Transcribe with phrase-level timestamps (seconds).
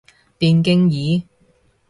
[0.39, 1.27] 電競椅